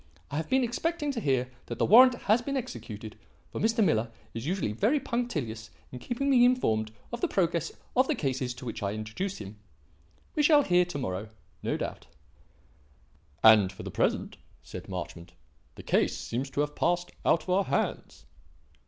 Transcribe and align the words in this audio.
I 0.31 0.37
have 0.37 0.49
been 0.49 0.63
expecting 0.63 1.11
to 1.11 1.19
hear 1.21 1.47
that 1.67 1.77
the 1.77 1.85
warrant 1.85 2.15
has 2.23 2.41
been 2.41 2.57
executed, 2.57 3.15
for 3.51 3.61
Mr. 3.61 3.83
Miller 3.85 4.09
is 4.33 4.47
usually 4.47 4.71
very 4.71 4.99
punctilious 4.99 5.69
in 5.91 5.99
keeping 5.99 6.27
me 6.27 6.43
informed 6.43 6.91
of 7.13 7.21
the 7.21 7.27
progress 7.27 7.71
of 7.95 8.07
the 8.07 8.15
cases 8.15 8.55
to 8.55 8.65
which 8.65 8.81
I 8.81 8.93
introduce 8.93 9.37
him. 9.37 9.59
We 10.33 10.41
shall 10.41 10.63
hear 10.63 10.85
to 10.85 10.97
morrow, 10.97 11.29
no 11.61 11.77
doubt." 11.77 12.07
"And, 13.43 13.71
for 13.71 13.83
the 13.83 13.91
present," 13.91 14.37
said 14.63 14.89
Marchmont, 14.89 15.33
"the 15.75 15.83
case 15.83 16.17
seems 16.17 16.49
to 16.49 16.61
have 16.61 16.75
passed 16.75 17.11
out 17.23 17.43
of 17.43 17.51
our 17.51 17.65
hands." 17.65 18.25